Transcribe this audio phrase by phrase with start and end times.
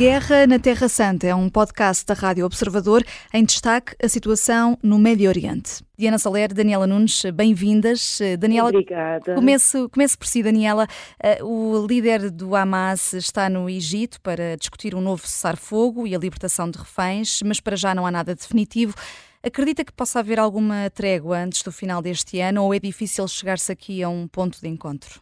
[0.00, 3.04] Guerra na Terra Santa é um podcast da Rádio Observador
[3.34, 5.84] em destaque a situação no Médio Oriente.
[5.94, 8.18] Diana Soler, Daniela Nunes, bem-vindas.
[8.38, 9.34] Daniela, Obrigada.
[9.34, 10.86] Comece, comece por si, Daniela.
[11.22, 16.18] Eh, o líder do Hamas está no Egito para discutir um novo cessar-fogo e a
[16.18, 18.94] libertação de reféns, mas para já não há nada definitivo.
[19.42, 23.70] Acredita que possa haver alguma trégua antes do final deste ano ou é difícil chegar-se
[23.70, 25.20] aqui a um ponto de encontro?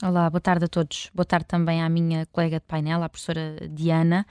[0.00, 1.10] Olá, boa tarde a todos.
[1.12, 4.24] Boa tarde também à minha colega de painel, a professora Diana.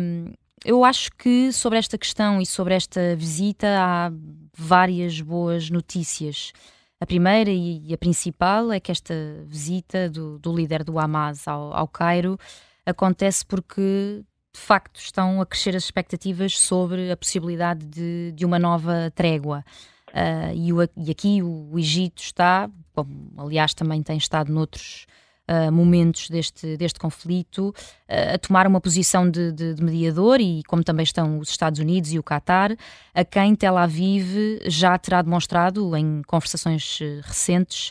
[0.00, 0.32] Um,
[0.64, 4.12] eu acho que sobre esta questão e sobre esta visita há
[4.56, 6.52] várias boas notícias.
[7.00, 9.12] A primeira e a principal é que esta
[9.46, 12.38] visita do, do líder do Hamas ao, ao Cairo
[12.86, 14.22] acontece porque
[14.54, 19.64] de facto estão a crescer as expectativas sobre a possibilidade de, de uma nova trégua.
[20.12, 25.06] Uh, e, o, e, aqui o, Egito está, como aliás também tem estado noutros
[25.48, 30.62] uh, momentos deste, deste conflito, uh, a tomar uma posição de, de, de, mediador e
[30.64, 32.76] como também estão os Estados Unidos e o Qatar,
[33.14, 37.90] a quem Tel Aviv já terá demonstrado em conversações recentes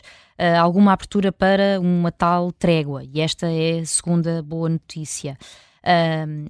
[0.60, 3.04] alguma abertura para uma tal trégua.
[3.04, 5.38] E esta é a segunda boa notícia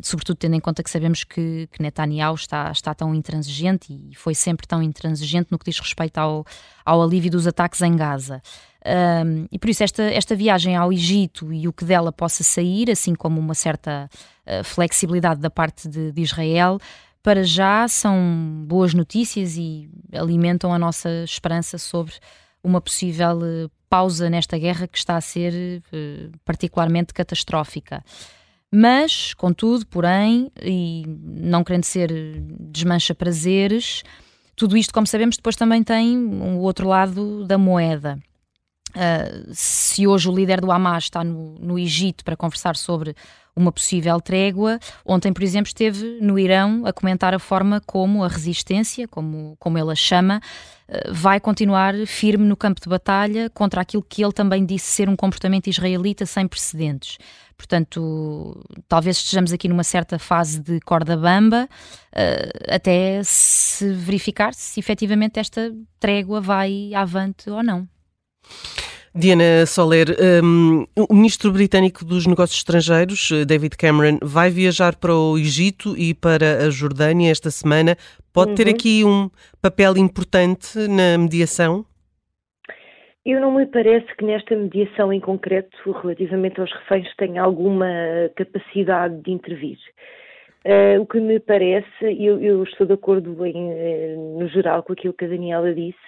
[0.03, 4.35] sobretudo tendo em conta que sabemos que, que Netanyahu está, está tão intransigente e foi
[4.35, 6.45] sempre tão intransigente no que diz respeito ao,
[6.85, 8.43] ao alívio dos ataques em Gaza.
[8.85, 12.91] Um, e por isso esta, esta viagem ao Egito e o que dela possa sair,
[12.91, 14.11] assim como uma certa
[14.45, 16.79] uh, flexibilidade da parte de, de, Israel,
[17.23, 22.15] para já são boas notícias e alimentam a nossa esperança sobre
[22.63, 28.05] uma possível uh, pausa nesta guerra que está a ser uh, particularmente catastrófica.
[28.75, 32.11] Mas, contudo, porém, e não querendo ser
[32.59, 34.03] desmancha prazeres,
[34.56, 38.19] tudo isto, como sabemos, depois também tem o outro lado da moeda.
[38.95, 43.17] Uh, se hoje o líder do Hamas está no, no Egito para conversar sobre
[43.55, 44.79] uma possível trégua.
[45.05, 49.79] Ontem, por exemplo, esteve no Irão a comentar a forma como a resistência, como, como
[49.79, 50.41] ele a chama,
[50.89, 55.09] eh, vai continuar firme no campo de batalha contra aquilo que ele também disse ser
[55.09, 57.19] um comportamento israelita sem precedentes.
[57.57, 61.69] Portanto, talvez estejamos aqui numa certa fase de corda bamba,
[62.13, 67.86] eh, até se verificar se efetivamente esta trégua vai avante ou não.
[69.14, 70.07] Diana Soler,
[70.42, 75.95] um, o ministro britânico dos Negócios Estrangeiros, eh, David Cameron, vai viajar para o Egito
[75.98, 77.95] e para a Jordânia esta semana.
[78.33, 78.55] Pode uhum.
[78.57, 79.29] ter aqui um
[79.61, 81.85] papel importante na mediação?
[83.25, 87.86] Eu não me parece que nesta mediação em concreto, relativamente aos reféns, tenha alguma
[88.35, 89.79] capacidade de intervir.
[90.64, 94.92] Uh, o que me parece, eu, eu estou de acordo em, eh, no geral com
[94.92, 95.98] aquilo que a Daniela disse,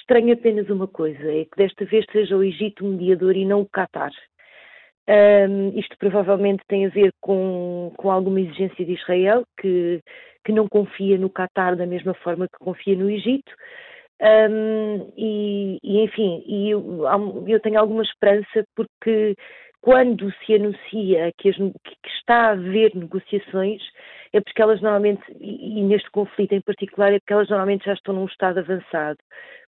[0.00, 3.62] Estranho apenas uma coisa, é que desta vez seja o Egito o mediador e não
[3.62, 4.10] o Qatar.
[5.08, 10.00] Um, isto provavelmente tem a ver com, com alguma exigência de Israel, que,
[10.44, 13.52] que não confia no Qatar da mesma forma que confia no Egito.
[14.20, 17.04] Um, e, e, enfim, e eu,
[17.46, 19.34] eu, tenho alguma esperança porque
[19.84, 23.82] quando se anuncia que, as, que, está a haver negociações,
[24.32, 28.14] é porque elas normalmente, e, neste conflito em particular, é porque elas normalmente já estão
[28.14, 29.18] num estado avançado.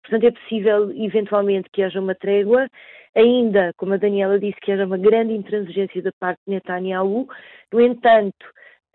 [0.01, 2.69] Portanto, é possível, eventualmente, que haja uma trégua,
[3.13, 7.27] ainda, como a Daniela disse, que haja uma grande intransigência da parte de Netanyahu.
[7.73, 8.45] No entanto,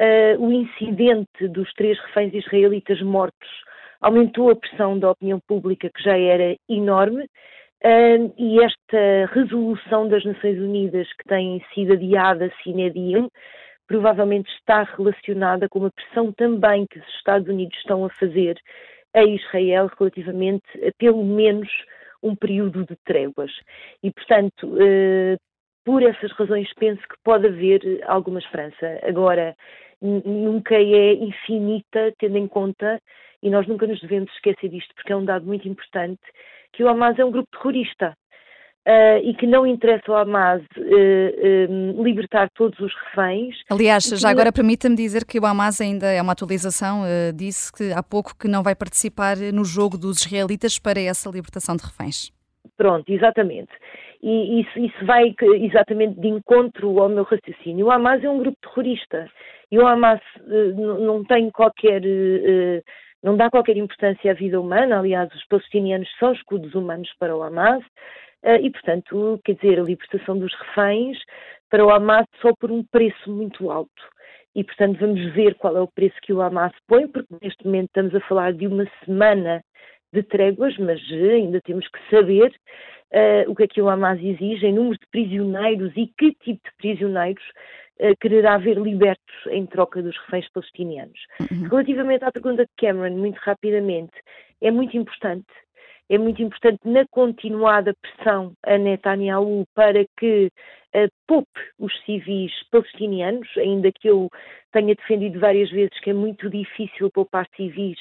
[0.01, 3.49] uh, o incidente dos três reféns israelitas mortos
[4.01, 7.29] aumentou a pressão da opinião pública, que já era enorme,
[7.83, 13.29] e esta resolução das Nações Unidas, que tem sido adiada sine die,
[13.87, 18.57] provavelmente está relacionada com uma pressão também que os Estados Unidos estão a fazer
[19.15, 21.69] a Israel relativamente a pelo menos
[22.23, 23.51] um período de tréguas.
[24.03, 25.37] E, portanto, eh,
[25.85, 29.01] por essas razões, penso que pode haver alguma esperança.
[29.03, 29.57] Agora,
[30.01, 33.01] nunca é infinita, tendo em conta,
[33.43, 36.21] e nós nunca nos devemos esquecer disto, porque é um dado muito importante,
[36.73, 38.15] que o Hamas é um grupo terrorista
[38.87, 43.57] uh, e que não interessa ao Hamas uh, uh, libertar todos os reféns.
[43.71, 44.33] Aliás, já não...
[44.33, 47.03] agora permita-me dizer que o Hamas ainda é uma atualização,
[47.35, 51.77] disse que há pouco que não vai participar no jogo dos israelitas para essa libertação
[51.77, 52.31] de reféns.
[52.77, 53.73] Pronto, exatamente.
[54.23, 57.87] E isso, isso vai exatamente de encontro ao meu raciocínio.
[57.87, 59.31] O Hamas é um grupo terrorista
[59.71, 60.21] e o Hamas
[60.77, 62.03] não tem qualquer
[63.23, 64.99] não dá qualquer importância à vida humana.
[64.99, 67.85] Aliás, os palestinianos são escudos humanos para o Hamas.
[68.43, 71.19] Ah, e, portanto, quer dizer, a libertação dos reféns
[71.69, 74.03] para o Hamas só por um preço muito alto.
[74.55, 77.87] E, portanto, vamos ver qual é o preço que o Hamas põe, porque neste momento
[77.87, 79.63] estamos a falar de uma semana
[80.13, 82.53] de tréguas, mas ainda temos que saber
[83.13, 86.61] uh, o que é que o Hamas exige em número de prisioneiros e que tipo
[86.69, 87.45] de prisioneiros
[88.21, 91.19] quererá ver libertos em troca dos reféns palestinianos.
[91.41, 91.69] Uhum.
[91.69, 94.13] Relativamente à pergunta de Cameron, muito rapidamente,
[94.61, 95.47] é muito importante
[96.11, 100.51] é muito importante na continuada pressão a Netanyahu para que
[100.93, 104.29] uh, poupe os civis palestinianos, ainda que eu
[104.73, 107.97] tenha defendido várias vezes que é muito difícil poupar civis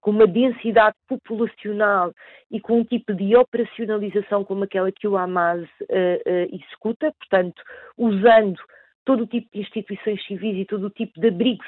[0.00, 2.12] com uma densidade populacional
[2.50, 7.62] e com um tipo de operacionalização como aquela que o Hamas uh, uh, executa, portanto,
[7.96, 8.58] usando
[9.04, 11.66] todo o tipo de instituições civis e todo o tipo de abrigos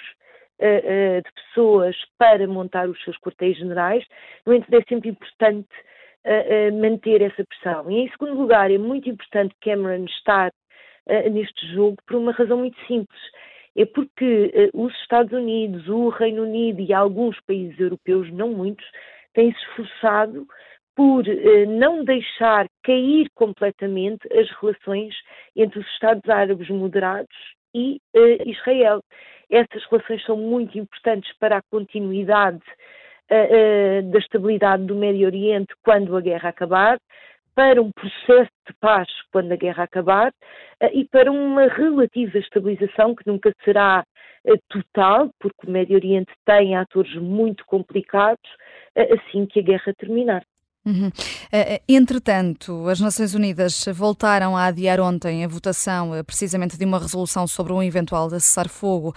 [0.60, 4.04] uh, de pessoas para montar os seus quartéis generais.
[4.46, 5.68] No entanto, é sempre importante
[6.82, 7.88] manter essa pressão.
[7.88, 10.50] E, em segundo lugar, é muito importante Cameron estar
[11.30, 13.20] neste jogo por uma razão muito simples
[13.76, 18.84] é porque uh, os Estados Unidos, o Reino Unido e alguns países europeus, não muitos,
[19.34, 20.46] têm se esforçado
[20.96, 25.14] por uh, não deixar cair completamente as relações
[25.54, 27.36] entre os Estados Árabes moderados
[27.74, 29.00] e uh, Israel.
[29.50, 32.62] Essas relações são muito importantes para a continuidade
[33.28, 36.96] da estabilidade do Médio Oriente quando a guerra acabar,
[37.56, 40.30] para um processo de paz quando a guerra acabar
[40.78, 44.04] eh, e para uma relativa estabilização que nunca será
[44.44, 48.48] eh, total, porque o Médio Oriente tem atores muito complicados
[48.94, 50.44] eh, assim que a guerra terminar.
[50.86, 51.10] Uhum.
[51.88, 57.72] Entretanto, as Nações Unidas voltaram a adiar ontem a votação precisamente de uma resolução sobre
[57.72, 59.12] um eventual cessar-fogo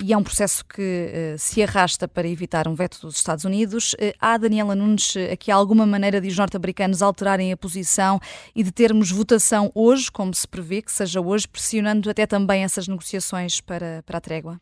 [0.00, 3.96] e é um processo que se arrasta para evitar um veto dos Estados Unidos.
[4.20, 8.20] Há, Daniela Nunes, aqui alguma maneira de os norte-americanos alterarem a posição
[8.54, 12.86] e de termos votação hoje, como se prevê que seja hoje, pressionando até também essas
[12.86, 14.60] negociações para, para a trégua?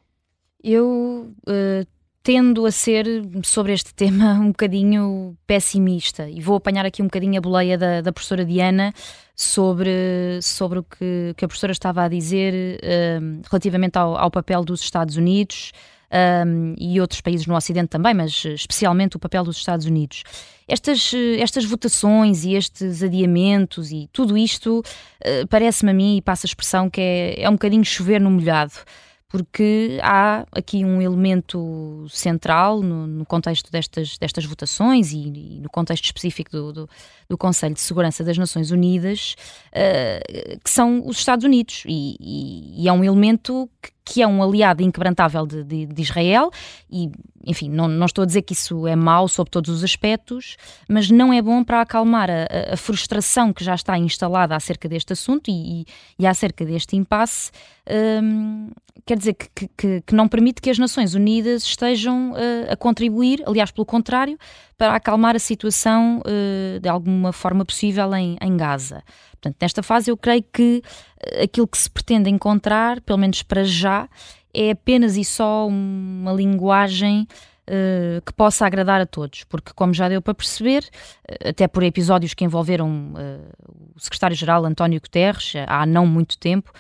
[0.63, 1.87] Eu uh,
[2.27, 3.07] tendo a ser,
[3.45, 6.29] sobre este tema, um bocadinho pessimista.
[6.29, 8.93] E vou apanhar aqui um bocadinho a boleia da, da professora Diana
[9.37, 12.81] sobre, sobre o que, que a professora estava a dizer
[13.23, 15.71] um, relativamente ao, ao, papel dos Estados Unidos.
[16.47, 20.23] Um, e outros países no Ocidente também, mas especialmente o papel dos Estados Unidos.
[20.67, 26.45] Estas, estas votações e estes adiamentos e tudo isto uh, parece-me a mim, e passa
[26.47, 28.73] a expressão, que é, é um bocadinho chover no molhado
[29.29, 35.69] porque há aqui um elemento central no, no contexto destas, destas votações e, e, no
[35.69, 36.91] contexto específico do, do,
[37.29, 39.35] do, Conselho de Segurança das Nações Unidas,
[39.73, 44.27] uh, que são os Estados Unidos, e, e, e é um elemento que, que é
[44.27, 46.49] um aliado inquebrantável de, de, de Israel,
[46.89, 47.11] e,
[47.45, 50.57] enfim, não, não, estou a dizer que isso é mau sob todos os aspectos,
[50.89, 55.13] mas não é bom para acalmar a, a frustração que já está instalada acerca deste
[55.13, 55.85] assunto e,
[56.17, 57.51] e acerca deste impasse,
[58.23, 58.71] um,
[59.05, 63.43] quer dizer, que, que, que, não permite que as Nações Unidas estejam uh, a contribuir,
[63.45, 64.39] aliás, pelo contrário,
[64.79, 69.03] para acalmar a situação uh, de alguma forma possível em, em Gaza.
[69.47, 70.83] Portanto, nesta fase eu creio que
[71.21, 74.09] eh, aquilo que se pretende encontrar, pelo menos para já,
[74.53, 77.29] é apenas e só uma linguagem
[77.69, 80.83] uh, que possa agradar a todos, porque como já deu para perceber,
[81.29, 86.73] uh, até por episódios que envolveram uh, o secretário-geral António Guterres há não muito tempo,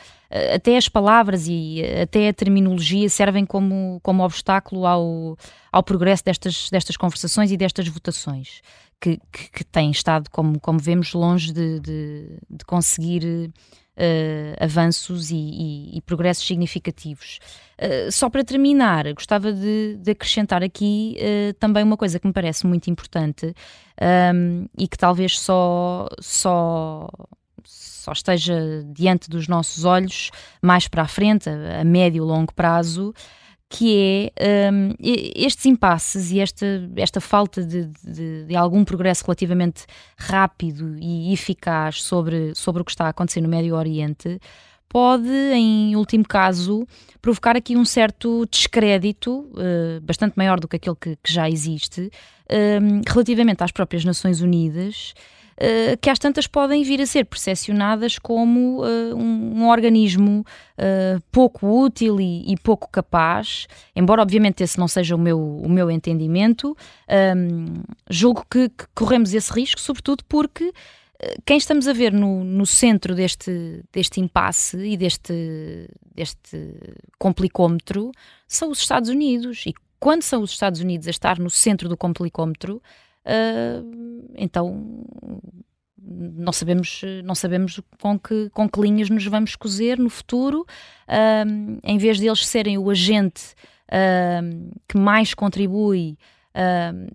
[0.53, 5.39] até as palavras e até a terminologia servem como, como obstáculo ao,
[5.71, 8.61] ao progresso destas, destas conversações e destas votações
[9.01, 13.53] que, que, que têm estado, como, como vemos, longe de, de, de conseguir
[13.99, 17.39] Uh, avanços e, e, e, progressos significativos.
[17.81, 22.33] Uh, só para terminar, gostava de, de acrescentar aqui uh, também uma coisa que me
[22.35, 23.55] parece muito importante
[24.35, 27.09] um, e que talvez só, só,
[27.65, 32.53] só esteja diante dos nossos olhos mais para a frente, a, a médio e longo
[32.53, 33.15] prazo
[33.69, 39.85] que é um, estes impasses e esta, esta falta de, de, de, algum progresso relativamente
[40.17, 44.41] rápido e eficaz sobre, sobre o que está a acontecer no Médio Oriente
[44.89, 46.87] pode, em último caso,
[47.21, 52.11] provocar aqui um certo descrédito, uh, bastante maior do que aquele que, que já existe,
[52.81, 55.13] um, relativamente às próprias Nações Unidas
[55.57, 60.45] uh, que às tantas podem vir a ser percepcionadas como uh, um, um, organismo
[60.79, 65.69] uh, pouco útil e, e, pouco capaz, embora obviamente esse não seja o meu, o
[65.69, 66.77] meu entendimento,
[67.37, 70.73] um, julgo que, que, corremos esse risco, sobretudo porque
[71.47, 76.75] quem estamos a ver no, no centro deste, deste impasse e deste, deste
[77.19, 78.13] complicómetro
[78.47, 79.65] são os Estados Unidos.
[79.67, 82.83] E quando são os Estados Unidos a estar no centro do complicómetro,
[83.27, 85.05] uh, então
[85.99, 90.61] não sabemos, não sabemos com, que, com que linhas nos vamos cozer no futuro,
[91.09, 93.55] uh, em vez de eles serem o agente
[93.91, 96.17] uh, que mais contribui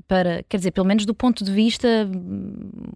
[0.07, 1.87] para, quer dizer, pelo menos do ponto de vista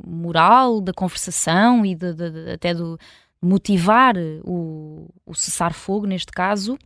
[0.05, 2.99] moral, da conversação e de, de, de, até do,
[3.41, 6.77] motivar o, o cessar-fogo, neste caso,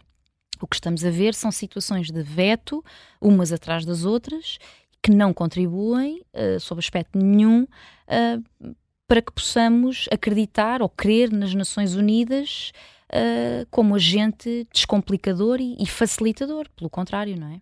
[0.62, 2.84] o que estamos a ver são situações de veto,
[3.22, 4.58] umas atrás das outras,
[5.02, 8.76] que não contribuem, uh, sob aspecto nenhum, uh,
[9.08, 12.72] para que possamos acreditar ou crer nas Nações Unidas
[13.12, 17.62] uh, como agente descomplicador e, e facilitador, pelo contrário, não é?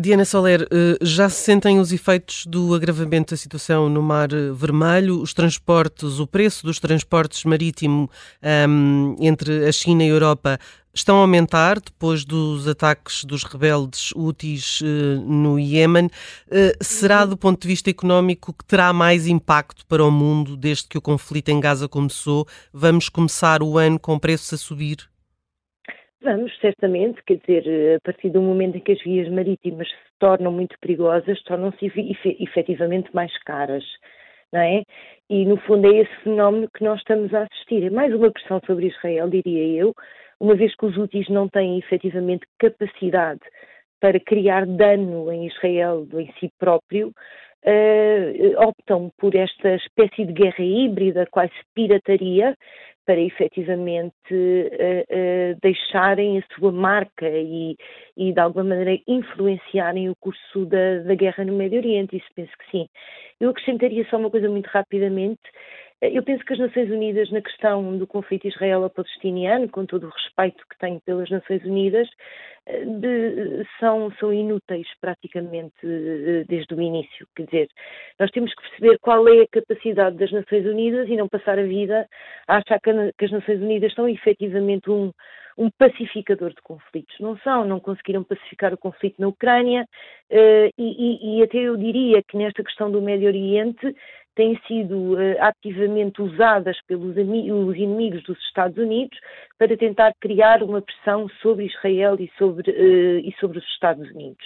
[0.00, 0.66] Diana Soler,
[1.00, 5.20] já se sentem os efeitos do agravamento da situação no Mar Vermelho?
[5.20, 8.10] Os transportes, o preço dos transportes marítimo
[8.42, 10.58] um, ehm, entre a China e a Europa
[10.94, 16.06] estão a aumentar depois dos ataques dos rebeldes úteis uh, no Iémen.
[16.06, 20.88] Uh, será do ponto de vista económico que terá mais impacto para o mundo desde
[20.88, 22.46] que o conflito em Gaza começou?
[22.72, 24.98] Vamos começar o ano com preços a subir?
[26.22, 30.50] Vamos, certamente, quer dizer, a partir do momento em que as vias marítimas se tornam
[30.50, 31.84] muito perigosas, tornam-se
[32.40, 33.84] efetivamente mais caras,
[34.50, 34.84] não é?
[35.28, 37.84] E, no fundo, é esse fenómeno que nós estamos a assistir.
[37.84, 39.94] É mais uma pressão sobre Israel, diria eu,
[40.40, 43.40] uma vez que os úteis não têm efetivamente capacidade
[44.00, 47.08] para criar dano em Israel em si próprio,
[47.64, 52.54] uh, optam por esta espécie de guerra híbrida, quase pirataria,
[53.06, 57.76] para efetivamente uh, uh, deixarem a sua marca e,
[58.16, 62.16] e, de alguma maneira, influenciarem o curso da, da, guerra no Médio Oriente.
[62.16, 62.88] Isso penso que sim.
[63.40, 65.42] Eu acrescentaria só uma coisa muito rapidamente.
[66.02, 70.62] Eu penso que as Nações Unidas, na questão do conflito israelo-palestiniano, com todo o respeito
[70.68, 72.08] que tenho pelas Nações Unidas,
[72.66, 77.26] de, são, são inúteis praticamente eh, desde o início.
[77.36, 77.68] Quer dizer,
[78.18, 81.62] nós temos que perceber qual é a capacidade das Nações Unidas e não passar a
[81.62, 82.08] vida
[82.48, 85.12] a achar que, que as Nações Unidas são efetivamente um,
[85.58, 87.14] um pacificador de conflitos.
[87.20, 91.76] Não são, não conseguiram pacificar o conflito na Ucrânia uh, e, e, e, até eu
[91.76, 93.94] diria que nesta questão do Médio Oriente
[94.34, 99.18] têm sido uh, ativamente usadas pelos inimigos dos Estados Unidos
[99.58, 104.44] para tentar criar uma pressão sobre Israel e sobre, uh, e sobre os Estados Unidos.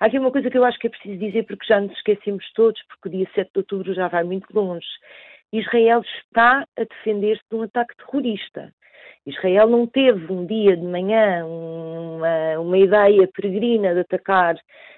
[0.00, 2.44] Há aqui uma coisa que eu acho que é preciso dizer, porque já nos esquecemos
[2.54, 4.86] todos, porque o dia 7 de outubro já vai muito longe.
[5.52, 8.72] Israel está a defender-se de um ataque terrorista.
[9.26, 14.56] Israel não teve um dia de manhã uma, uma ideia peregrina de atacar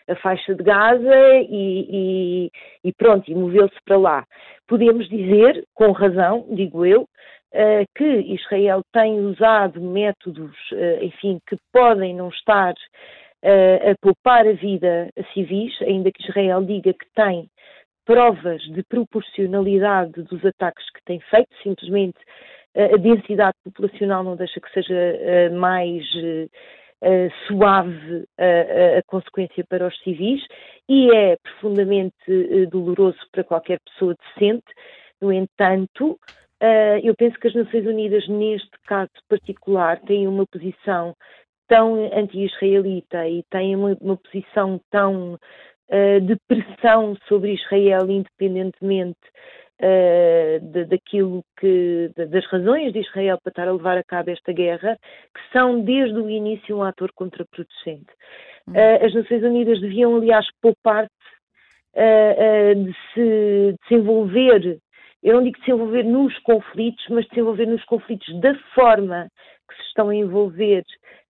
[0.09, 2.51] a faixa de Gaza e, e,
[2.85, 4.25] e pronto, e moveu-se para lá.
[4.69, 11.57] Podemos dizer, com razão, digo eu, uh, que Israel tem usado métodos, uh, enfim, que
[11.73, 17.07] podem não estar uh, a poupar a vida a civis, ainda que Israel diga que
[17.15, 17.49] tem
[18.05, 22.19] provas de proporcionalidade dos ataques que tem feito, simplesmente
[22.77, 29.99] a densidade populacional não deixa que seja uh, mais uh, suave a, consequência para os
[30.03, 30.43] civis
[30.89, 32.15] e é profundamente
[32.71, 34.65] doloroso para qualquer pessoa decente.
[35.21, 36.19] No entanto,
[37.03, 41.15] eu penso que as Nações Unidas, neste caso particular, têm uma posição
[41.69, 45.39] tão anti-israelita e têm uma, uma posição tão
[46.23, 49.19] de pressão sobre Israel, independentemente
[49.81, 54.31] uh, de, daquilo que, de, das razões de Israel para estar a levar a cabo
[54.31, 54.97] esta guerra,
[55.35, 58.13] que são desde o início um ator contraproducente.
[58.69, 61.11] Uh, as Nações Unidas deviam, aliás, poupar-se
[61.95, 64.79] uh, de, se, de se envolver,
[65.23, 68.55] eu não digo de se envolver nos conflitos, mas de se envolver nos conflitos da
[68.75, 69.29] forma
[69.69, 70.85] que se estão a envolver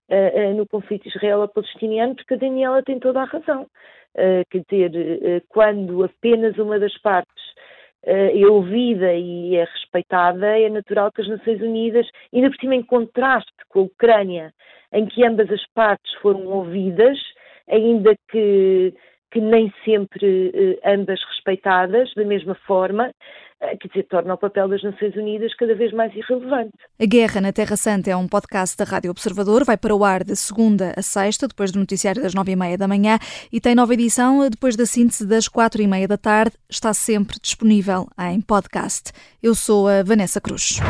[0.08, 3.66] Uh, uh, no conflito israelo-palestiniano, porque a Daniela tem toda a razão.
[4.14, 7.45] Uh, quer dizer, quando apenas uma das partes
[8.06, 12.82] é ouvida e é respeitada, é natural que as Nações Unidas, ainda por cima em
[12.82, 14.54] contraste com a Ucrânia,
[14.92, 17.18] em que ambas as partes foram ouvidas,
[17.68, 18.94] ainda que,
[19.30, 23.12] que nem sempre eh, ambas respeitadas da mesma forma, eh,
[23.60, 26.72] quer dizer, torna o papel das Nações Unidas cada vez mais irrelevante.
[27.00, 30.24] A Guerra na Terra Santa é um podcast da Rádio Observador, vai para o ar
[30.24, 33.18] de segunda a sexta, depois do noticiário das nove e meia da manhã,
[33.52, 36.56] e tem nova edição depois da síntese das quatro e meia da tarde.
[36.68, 39.12] Está sempre disponível em podcast.
[39.42, 40.80] Eu sou a Vanessa Cruz.